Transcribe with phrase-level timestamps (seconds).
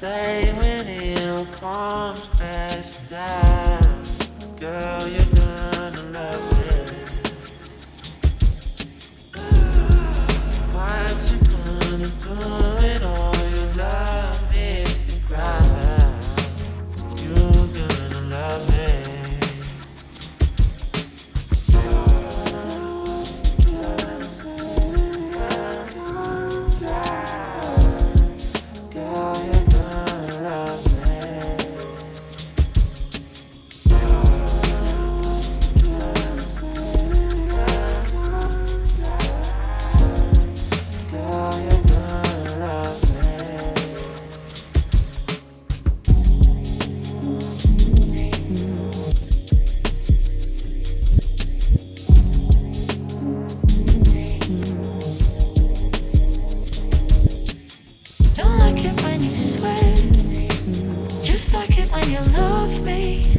[0.00, 4.06] say when it all comes crashing down?
[4.58, 5.29] Girl, you're
[58.82, 59.94] like it when you swear.
[61.22, 63.36] Just like it when you love me.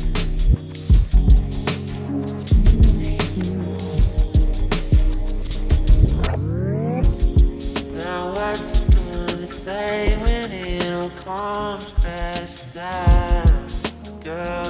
[7.97, 8.81] Now what you
[9.15, 13.69] gonna say when it all comes crashing down?
[14.23, 14.60] Girl,